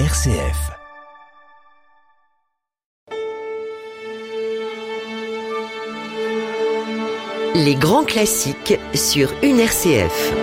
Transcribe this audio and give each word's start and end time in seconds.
RCF. 0.00 0.72
Les 7.54 7.76
grands 7.76 8.02
classiques 8.02 8.76
sur 8.92 9.32
une 9.44 9.60
RCF. 9.60 10.34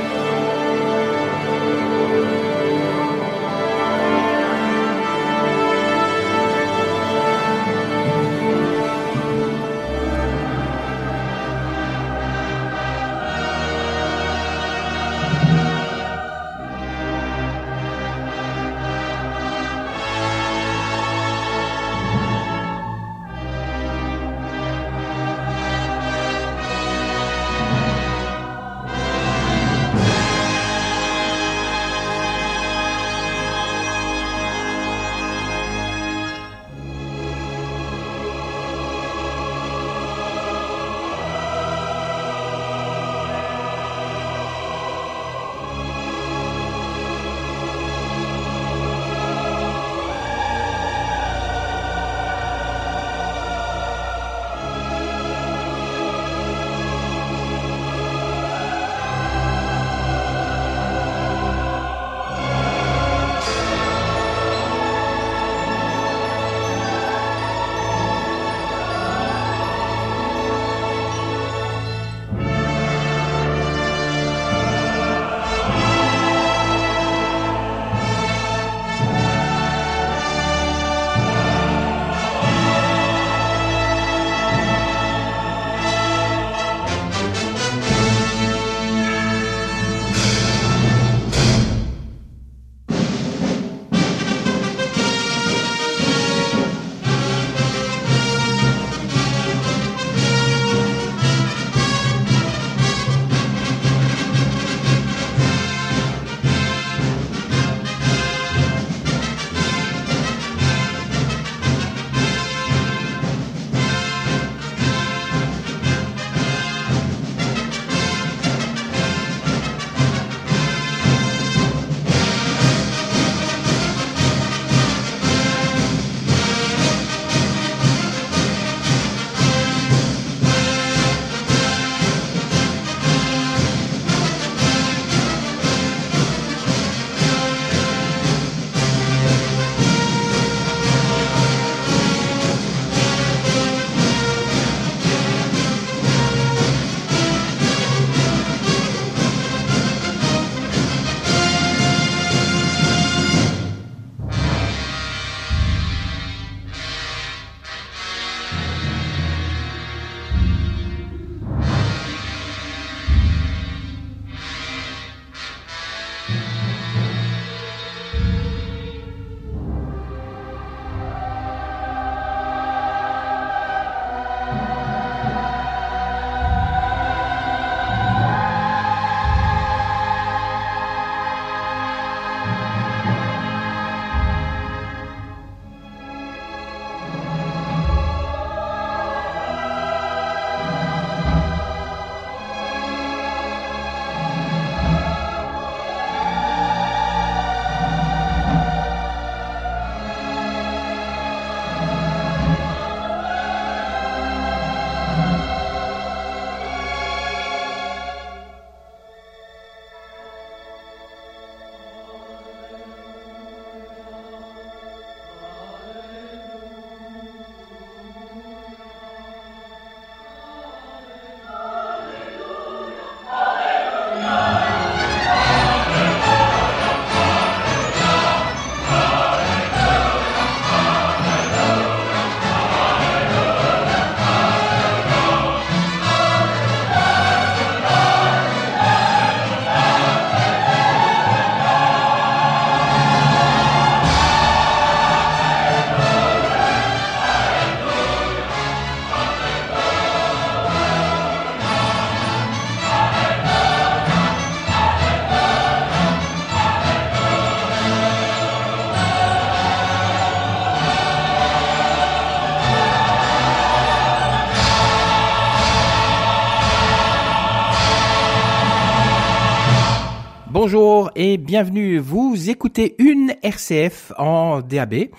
Et 271.23 271.37
bienvenue. 271.37 271.99
Vous 271.99 272.49
écoutez 272.49 272.95
une 272.97 273.35
RCF 273.43 274.11
en 274.17 274.61
DAB 274.61 275.09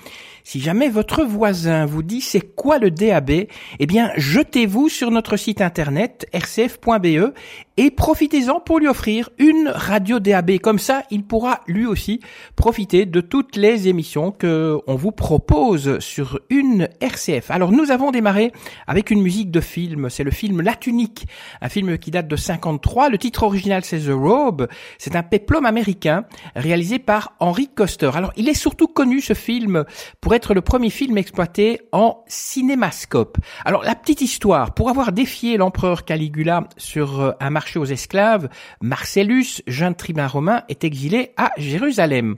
Si 0.45 0.61
jamais 0.61 0.89
votre 0.89 1.25
voisin 1.25 1.87
vous 1.87 2.03
dit 2.03 2.21
c'est 2.21 2.41
quoi 2.41 2.79
le 2.79 2.91
DAB, 2.91 3.31
eh 3.31 3.87
bien 3.87 4.11
jetez-vous 4.17 4.89
sur 4.89 5.11
notre 5.11 5.37
site 5.37 5.61
internet 5.61 6.27
rcf.be 6.35 7.33
et 7.77 7.91
profitez-en 7.91 8.61
pour 8.61 8.81
lui 8.81 8.89
offrir 8.89 9.31
une 9.39 9.69
radio 9.69 10.19
DAB. 10.19 10.59
Comme 10.59 10.79
ça, 10.79 11.05
il 11.11 11.25
pourra 11.25 11.61
lui 11.67 11.87
aussi 11.87 12.21
profiter 12.57 13.07
de 13.07 13.21
toutes 13.21 13.57
les 13.57 13.89
émissions 13.89 14.31
que 14.31 14.79
on 14.87 14.95
vous 14.95 15.13
propose 15.13 15.99
sur 16.01 16.41
une 16.51 16.89
RCF. 17.01 17.51
Alors 17.51 17.73
nous 17.73 17.91
avons 17.91 18.11
démarré 18.11 18.53
avec 18.87 19.11
une 19.11 19.23
musique 19.23 19.51
de 19.51 19.61
film, 19.61 20.11
c'est 20.11 20.25
le 20.25 20.31
film 20.31 20.61
La 20.61 20.75
Tunique, 20.75 21.27
un 21.61 21.69
film 21.69 21.99
qui 21.99 22.11
date 22.11 22.29
de 22.29 22.37
53. 22.37 23.09
Le 23.09 23.19
titre 23.19 23.45
original 23.45 23.85
c'est 23.85 24.01
The 24.01 24.13
Robe, 24.13 24.69
c'est 24.99 25.17
un 25.17 25.23
péplum 25.23 25.65
américain 25.65 26.25
réalisé 26.57 26.99
par 26.99 27.35
Henry 27.39 27.69
Coster. 27.69 28.11
Alors 28.15 28.33
il 28.37 28.49
est 28.49 28.55
surtout 28.55 28.89
connu 28.89 29.21
ce 29.21 29.35
film 29.35 29.85
pour 30.21 30.32
être 30.35 30.55
le 30.55 30.61
premier 30.61 30.91
film 30.91 31.19
exploité 31.19 31.81
en 31.93 32.25
cinémascope. 32.27 33.39
Alors 33.65 33.83
la 33.83 33.95
petite 33.95 34.21
histoire, 34.21 34.75
pour 34.75 34.89
avoir 34.89 35.13
défié 35.13 35.57
l'empereur 35.57 36.05
Caligula 36.05 36.69
sur 36.77 37.21
euh, 37.21 37.33
un 37.41 37.51
marché 37.51 37.79
aux 37.79 37.85
esclaves, 37.85 38.49
Marcellus, 38.81 39.63
jeune 39.67 39.95
tribun 39.95 40.27
romain, 40.27 40.63
est 40.69 40.85
exilé 40.85 41.33
à 41.37 41.51
Jérusalem. 41.57 42.37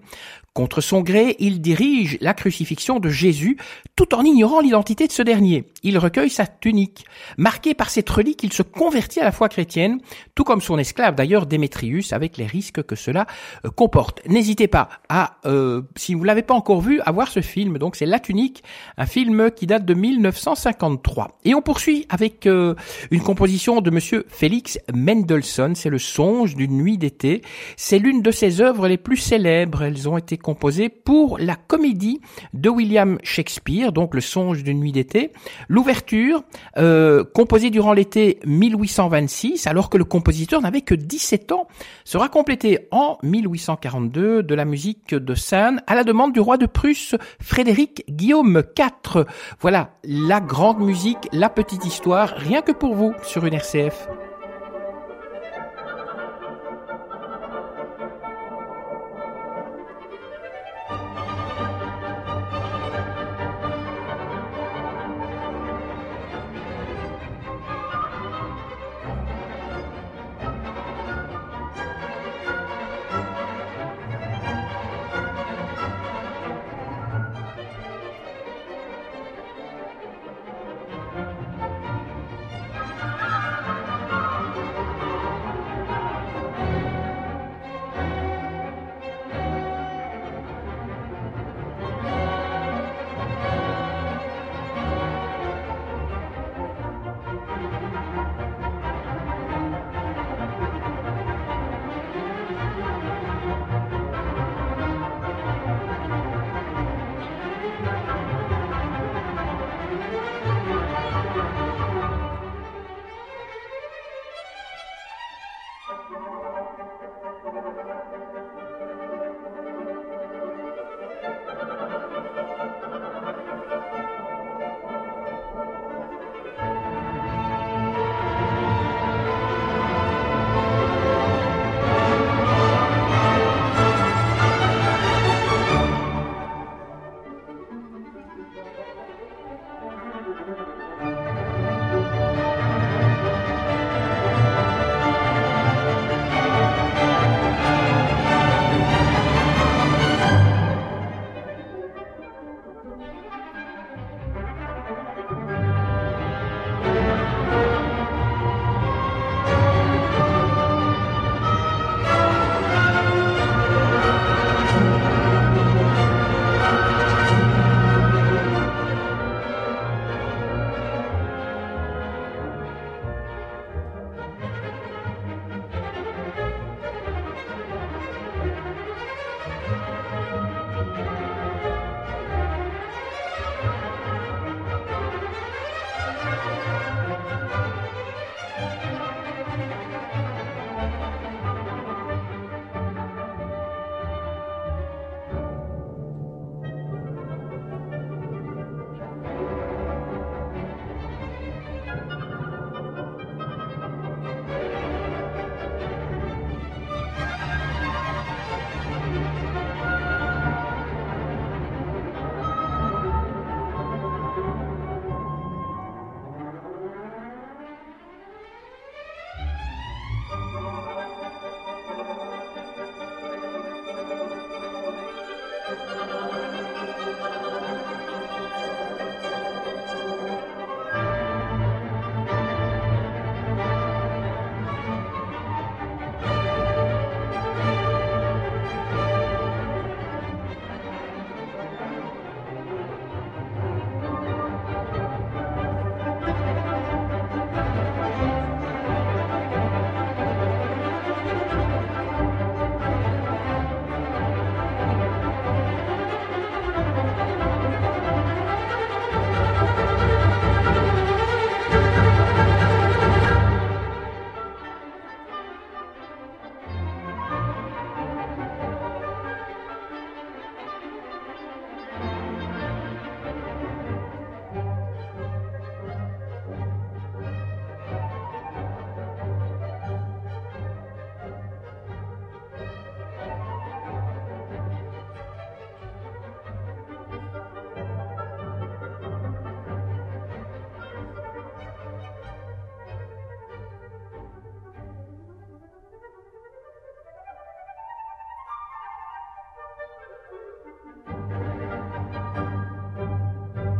Contre 0.54 0.80
son 0.80 1.00
gré, 1.00 1.34
il 1.40 1.60
dirige 1.60 2.16
la 2.20 2.32
crucifixion 2.32 3.00
de 3.00 3.08
Jésus 3.08 3.58
tout 3.96 4.14
en 4.14 4.22
ignorant 4.22 4.60
l'identité 4.60 5.08
de 5.08 5.12
ce 5.12 5.22
dernier. 5.22 5.64
Il 5.82 5.98
recueille 5.98 6.30
sa 6.30 6.46
tunique. 6.46 7.04
Marqué 7.36 7.74
par 7.74 7.90
cette 7.90 8.08
relique, 8.08 8.44
il 8.44 8.52
se 8.52 8.62
convertit 8.62 9.18
à 9.18 9.24
la 9.24 9.32
foi 9.32 9.48
chrétienne, 9.48 9.98
tout 10.36 10.44
comme 10.44 10.60
son 10.60 10.78
esclave 10.78 11.16
d'ailleurs 11.16 11.46
Démétrius, 11.46 12.12
avec 12.12 12.36
les 12.36 12.46
risques 12.46 12.84
que 12.84 12.94
cela 12.94 13.26
euh, 13.64 13.70
comporte. 13.70 14.20
N'hésitez 14.28 14.68
pas 14.68 14.90
à, 15.08 15.38
euh, 15.44 15.82
si 15.96 16.14
vous 16.14 16.22
l'avez 16.22 16.42
pas 16.42 16.54
encore 16.54 16.80
vu, 16.80 17.00
à 17.04 17.10
voir 17.10 17.32
ce 17.32 17.40
film. 17.40 17.78
Donc 17.78 17.96
c'est 17.96 18.06
La 18.06 18.20
Tunique, 18.20 18.62
un 18.96 19.06
film 19.06 19.50
qui 19.50 19.66
date 19.66 19.84
de 19.84 19.94
1953. 19.94 21.38
Et 21.44 21.56
on 21.56 21.62
poursuit 21.62 22.06
avec 22.10 22.46
euh, 22.46 22.76
une 23.10 23.22
composition 23.22 23.80
de 23.80 23.90
Monsieur 23.90 24.24
Félix 24.28 24.78
Mendelssohn. 24.94 25.74
C'est 25.74 25.90
le 25.90 25.98
Songe 25.98 26.54
d'une 26.54 26.76
nuit 26.76 26.96
d'été. 26.96 27.42
C'est 27.76 27.98
l'une 27.98 28.22
de 28.22 28.30
ses 28.30 28.60
œuvres 28.60 28.86
les 28.86 28.98
plus 28.98 29.16
célèbres. 29.16 29.82
Elles 29.82 30.08
ont 30.08 30.16
été 30.16 30.38
composé 30.44 30.91
pour 30.91 31.38
la 31.38 31.56
comédie 31.56 32.20
de 32.52 32.69
William 32.69 33.19
Shakespeare, 33.23 33.91
donc 33.93 34.14
Le 34.14 34.20
Songe 34.20 34.62
d'une 34.62 34.79
nuit 34.79 34.93
d'été. 34.93 35.32
L'ouverture, 35.69 36.44
euh, 36.76 37.25
composée 37.25 37.70
durant 37.70 37.94
l'été 37.94 38.38
1826, 38.44 39.67
alors 39.67 39.88
que 39.88 39.96
le 39.96 40.05
compositeur 40.05 40.61
n'avait 40.61 40.82
que 40.82 40.94
17 40.94 41.52
ans, 41.52 41.67
sera 42.05 42.29
complétée 42.29 42.88
en 42.91 43.17
1842 43.23 44.43
de 44.43 44.55
la 44.55 44.67
musique 44.67 45.14
de 45.14 45.35
Sand 45.35 45.81
à 45.87 45.94
la 45.94 46.05
demande 46.05 46.35
du 46.35 46.41
roi 46.41 46.58
de 46.58 46.67
Prusse 46.67 47.17
Frédéric 47.40 48.05
Guillaume 48.11 48.62
IV. 48.79 49.25
Voilà 49.61 49.97
la 50.05 50.40
grande 50.40 50.81
musique, 50.81 51.29
la 51.32 51.49
petite 51.49 51.87
histoire, 51.87 52.35
rien 52.37 52.61
que 52.61 52.73
pour 52.73 52.94
vous 52.94 53.14
sur 53.23 53.47
une 53.47 53.55
RCF. 53.55 54.08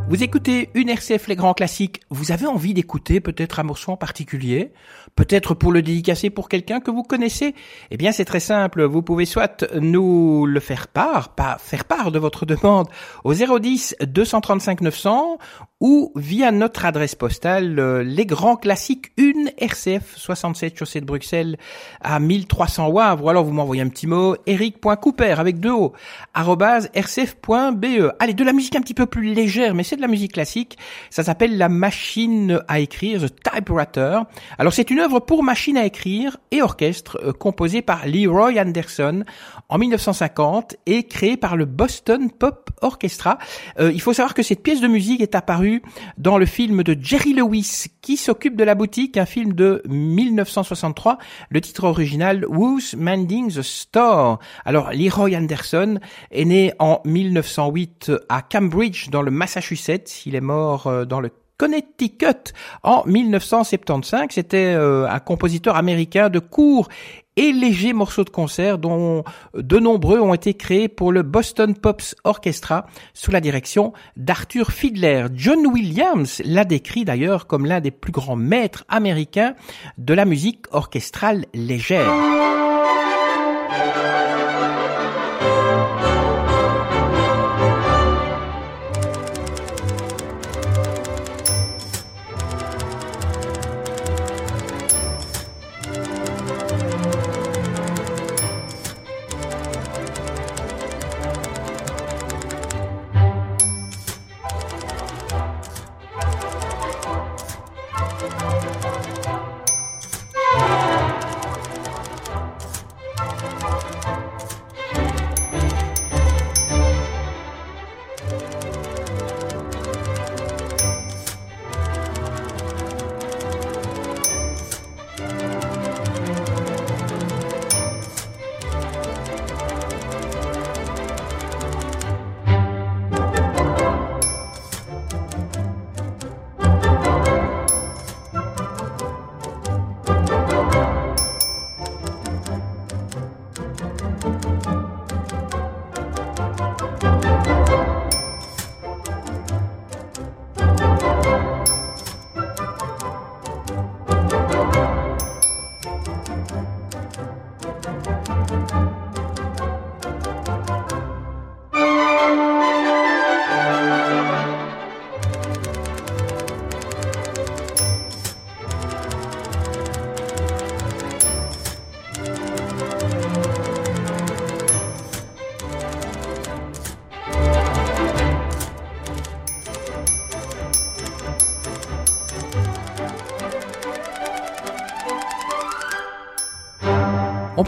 Vous 0.07 0.21
écoutez 0.21 0.69
une 0.75 0.89
RCF 0.89 1.27
Les 1.27 1.35
Grands 1.35 1.55
Classiques, 1.55 2.01
vous 2.11 2.31
avez 2.31 2.45
envie 2.45 2.75
d'écouter 2.75 3.19
peut-être 3.19 3.59
un 3.59 3.63
morceau 3.63 3.91
en 3.91 3.97
particulier, 3.97 4.71
peut-être 5.15 5.55
pour 5.55 5.71
le 5.71 5.81
dédicacer 5.81 6.29
pour 6.29 6.47
quelqu'un 6.47 6.79
que 6.79 6.91
vous 6.91 7.01
connaissez? 7.01 7.55
Eh 7.89 7.97
bien 7.97 8.11
c'est 8.11 8.23
très 8.23 8.39
simple, 8.39 8.83
vous 8.83 9.01
pouvez 9.01 9.25
soit 9.25 9.65
nous 9.73 10.45
le 10.45 10.59
faire 10.59 10.89
part, 10.89 11.33
pas 11.33 11.57
faire 11.59 11.85
part 11.85 12.11
de 12.11 12.19
votre 12.19 12.45
demande 12.45 12.87
au 13.23 13.33
010 13.33 13.95
235 14.05 14.81
900 14.81 15.39
ou 15.81 16.13
via 16.15 16.51
notre 16.51 16.85
adresse 16.85 17.15
postale 17.15 17.77
euh, 17.79 18.01
Les 18.01 18.25
Grands 18.25 18.55
Classiques 18.55 19.11
1 19.19 19.47
RCF 19.57 20.15
67 20.15 20.79
chaussée 20.79 21.01
de 21.01 21.05
Bruxelles 21.05 21.57
à 21.99 22.17
1300 22.21 22.87
Wavre. 22.87 23.29
Alors 23.29 23.43
vous 23.43 23.51
m'envoyez 23.51 23.81
un 23.81 23.89
petit 23.89 24.07
mot 24.07 24.37
eric.cooper 24.45 25.35
avec 25.37 25.59
deux 25.59 25.71
O 25.71 25.93
rcf.be. 26.33 28.13
Allez, 28.19 28.33
de 28.33 28.43
la 28.45 28.53
musique 28.53 28.77
un 28.77 28.81
petit 28.81 28.93
peu 28.93 29.05
plus 29.05 29.33
légère, 29.33 29.73
mais 29.75 29.83
c'est 29.83 29.97
de 29.97 30.01
la 30.01 30.07
musique 30.07 30.33
classique. 30.33 30.77
Ça 31.09 31.23
s'appelle 31.23 31.57
la 31.57 31.67
machine 31.67 32.61
à 32.69 32.79
écrire, 32.79 33.19
The 33.21 33.35
Typewriter. 33.43 34.19
Alors 34.57 34.71
c'est 34.71 34.89
une 34.89 34.99
œuvre 34.99 35.19
pour 35.19 35.43
machine 35.43 35.77
à 35.77 35.85
écrire 35.85 36.37
et 36.51 36.61
orchestre 36.61 37.19
euh, 37.21 37.33
composée 37.33 37.81
par 37.81 38.07
Leroy 38.07 38.53
Anderson 38.61 39.25
en 39.67 39.77
1950 39.77 40.77
et 40.85 41.03
créée 41.03 41.35
par 41.35 41.57
le 41.57 41.65
Boston 41.65 42.31
Pop 42.31 42.69
Orchestra. 42.81 43.39
Euh, 43.79 43.91
il 43.93 43.99
faut 43.99 44.13
savoir 44.13 44.33
que 44.33 44.43
cette 44.43 44.63
pièce 44.63 44.79
de 44.79 44.87
musique 44.87 45.19
est 45.19 45.35
apparue 45.35 45.64
dans 46.17 46.37
le 46.37 46.45
film 46.45 46.83
de 46.83 46.97
Jerry 46.99 47.33
Lewis 47.33 47.85
qui 48.01 48.17
s'occupe 48.17 48.55
de 48.55 48.63
la 48.63 48.75
boutique, 48.75 49.17
un 49.17 49.25
film 49.25 49.53
de 49.53 49.81
1963, 49.87 51.17
le 51.49 51.61
titre 51.61 51.85
original 51.85 52.45
Who's 52.47 52.95
Mending 52.95 53.51
the 53.51 53.61
Store? 53.61 54.39
Alors 54.63 54.91
Leroy 54.91 55.35
Anderson 55.35 55.99
est 56.31 56.45
né 56.45 56.73
en 56.79 57.01
1908 57.05 58.11
à 58.29 58.41
Cambridge 58.41 59.09
dans 59.09 59.21
le 59.21 59.31
Massachusetts. 59.31 60.25
Il 60.25 60.35
est 60.35 60.41
mort 60.41 60.87
euh, 60.87 61.05
dans 61.05 61.19
le 61.19 61.31
Connecticut 61.57 62.53
en 62.83 63.03
1975. 63.05 64.27
C'était 64.31 64.75
euh, 64.75 65.07
un 65.09 65.19
compositeur 65.19 65.75
américain 65.75 66.29
de 66.29 66.39
courts 66.39 66.89
et 67.37 67.51
légers 67.51 67.93
morceaux 67.93 68.23
de 68.23 68.29
concert 68.29 68.77
dont 68.77 69.23
de 69.53 69.79
nombreux 69.79 70.19
ont 70.19 70.33
été 70.33 70.53
créés 70.53 70.87
pour 70.87 71.11
le 71.11 71.21
Boston 71.21 71.75
Pops 71.75 72.15
Orchestra 72.23 72.87
sous 73.13 73.31
la 73.31 73.41
direction 73.41 73.93
d'Arthur 74.15 74.71
Fiedler. 74.71 75.25
John 75.33 75.67
Williams 75.67 76.41
l'a 76.45 76.65
décrit 76.65 77.03
d'ailleurs 77.05 77.47
comme 77.47 77.65
l'un 77.65 77.81
des 77.81 77.91
plus 77.91 78.11
grands 78.11 78.37
maîtres 78.37 78.85
américains 78.87 79.55
de 79.97 80.13
la 80.13 80.25
musique 80.25 80.65
orchestrale 80.71 81.45
légère. 81.53 82.64
On 108.27 108.94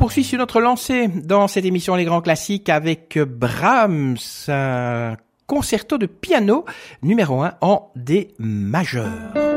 poursuit 0.07 0.23
sur 0.23 0.39
notre 0.39 0.61
lancée 0.61 1.09
dans 1.09 1.49
cette 1.49 1.65
émission 1.65 1.93
Les 1.95 2.05
Grands 2.05 2.21
Classiques 2.21 2.69
avec 2.69 3.19
Brahms, 3.19 4.15
un 4.47 5.17
concerto 5.47 5.97
de 5.97 6.05
piano 6.05 6.63
numéro 7.01 7.43
1 7.43 7.55
en 7.59 7.91
D 7.97 8.33
majeur. 8.39 9.56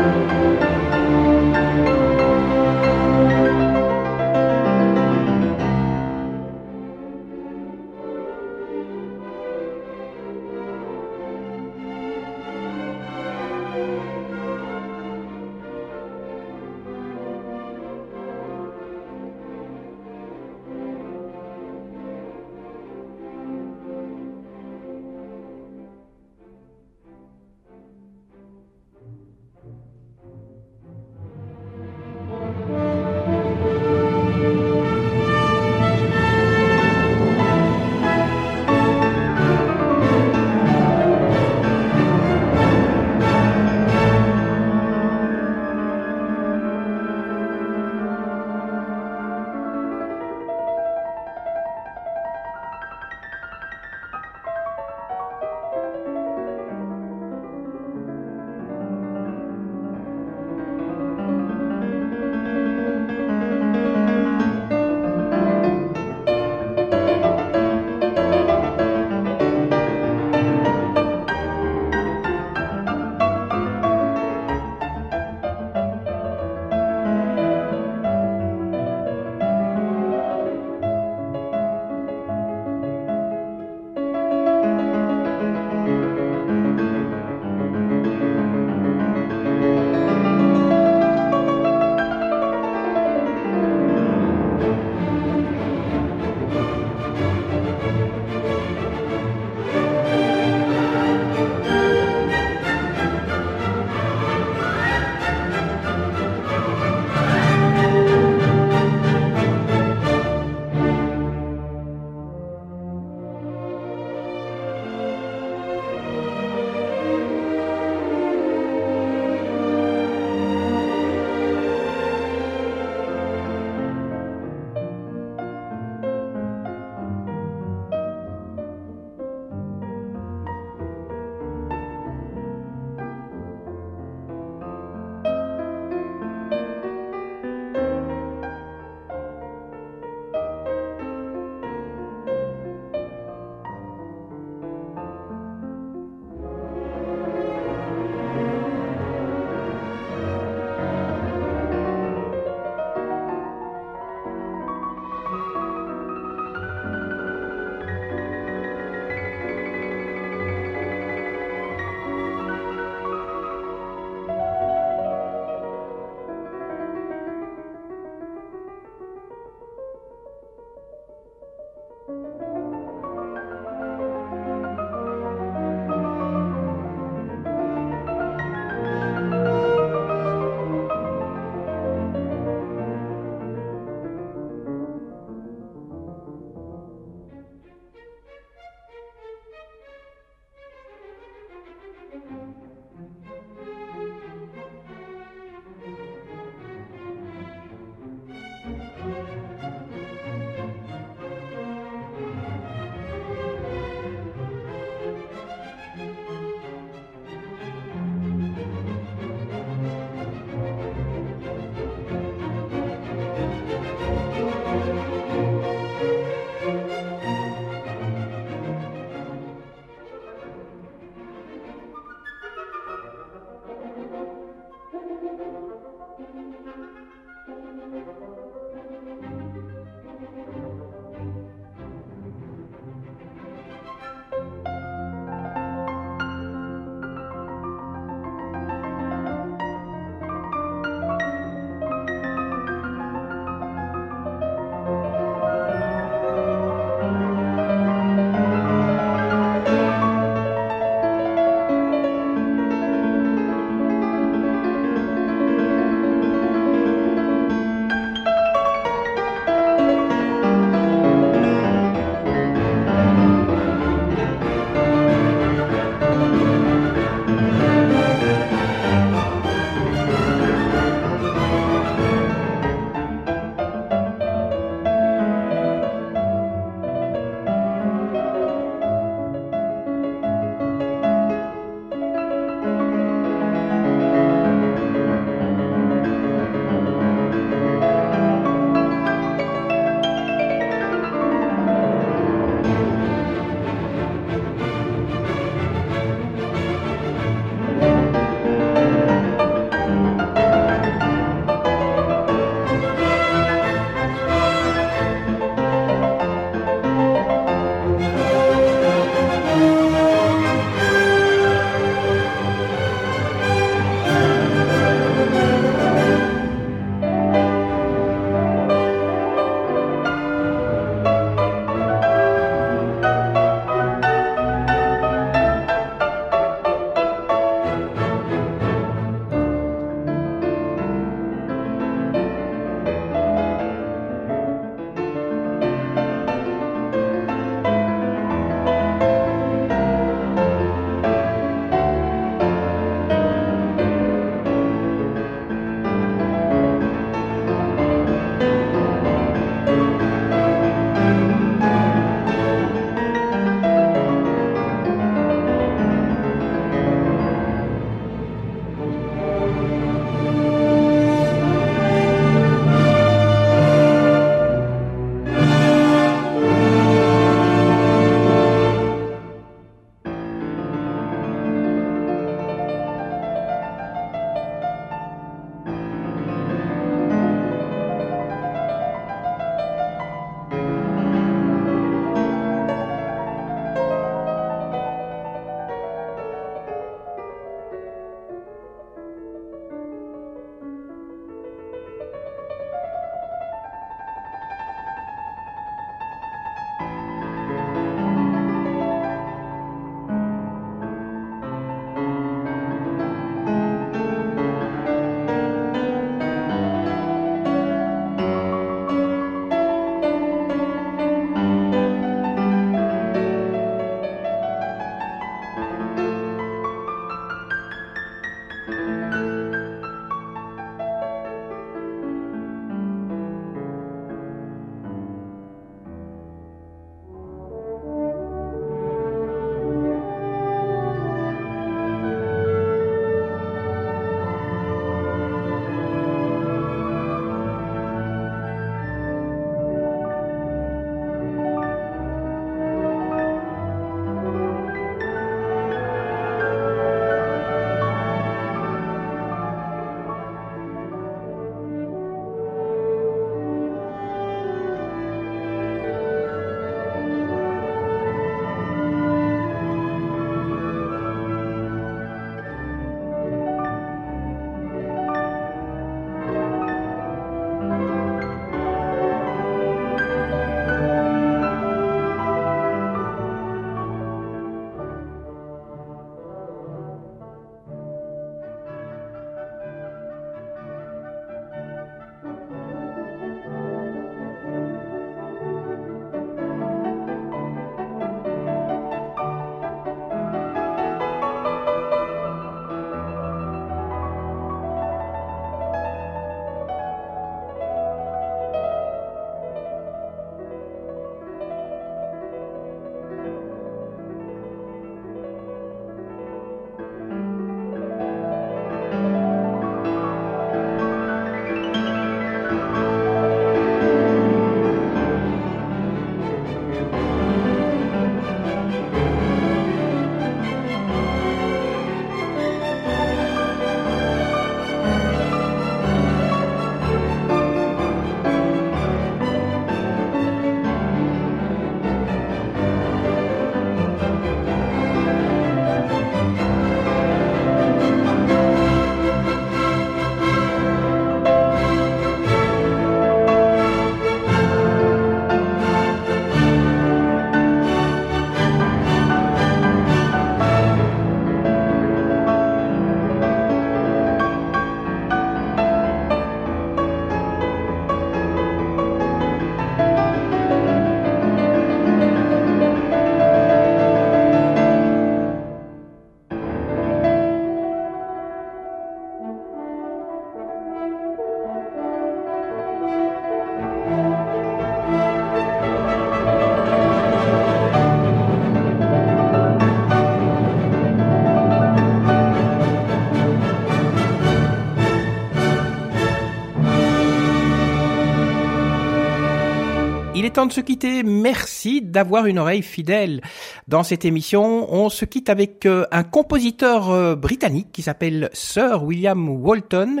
Est 590.24 590.30
temps 590.30 590.46
de 590.46 590.52
se 590.52 590.60
quitter. 590.60 591.02
Merci 591.02 591.82
d'avoir 591.82 592.26
une 592.26 592.38
oreille 592.38 592.62
fidèle. 592.62 593.22
Dans 593.68 593.82
cette 593.82 594.04
émission, 594.04 594.72
on 594.72 594.88
se 594.88 595.04
quitte 595.04 595.28
avec 595.28 595.66
euh, 595.66 595.86
un 595.92 596.02
compositeur 596.02 596.90
euh, 596.90 597.14
britannique 597.14 597.68
qui 597.72 597.82
s'appelle 597.82 598.28
Sir 598.32 598.82
William 598.82 599.28
Walton 599.28 600.00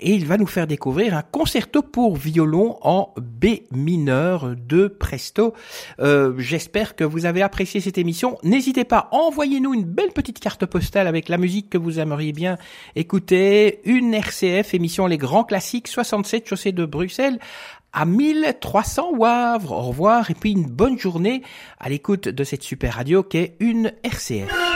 et 0.00 0.12
il 0.12 0.26
va 0.26 0.36
nous 0.36 0.46
faire 0.46 0.66
découvrir 0.66 1.16
un 1.16 1.22
concerto 1.22 1.82
pour 1.82 2.16
violon 2.16 2.78
en 2.82 3.12
B 3.18 3.46
mineur 3.72 4.54
de 4.56 4.86
Presto. 4.86 5.54
Euh, 6.00 6.34
J'espère 6.38 6.94
que 6.94 7.04
vous 7.04 7.26
avez 7.26 7.42
apprécié 7.42 7.80
cette 7.80 7.98
émission. 7.98 8.38
N'hésitez 8.42 8.84
pas, 8.84 9.08
envoyez-nous 9.12 9.74
une 9.74 9.84
belle 9.84 10.12
petite 10.12 10.40
carte 10.40 10.66
postale 10.66 11.06
avec 11.06 11.28
la 11.28 11.38
musique 11.38 11.68
que 11.70 11.78
vous 11.78 11.98
aimeriez 11.98 12.32
bien 12.32 12.58
écouter. 12.96 13.80
Une 13.84 14.14
RCF, 14.14 14.74
émission 14.74 15.06
Les 15.06 15.18
Grands 15.18 15.44
Classiques, 15.44 15.88
67 15.88 16.48
chaussée 16.48 16.72
de 16.72 16.84
Bruxelles 16.84 17.38
à 17.92 18.04
1300 18.04 19.16
Wavre. 19.16 19.72
Au 19.72 19.82
revoir 19.82 20.30
et 20.30 20.34
puis 20.34 20.52
une 20.52 20.66
bonne 20.66 20.98
journée 20.98 21.42
à 21.78 21.88
l'écoute 21.88 22.28
de 22.28 22.44
cette 22.44 22.62
super 22.62 22.94
radio 22.94 23.22
qui 23.22 23.38
est 23.38 23.56
une 23.60 23.92
RCF. 24.02 24.67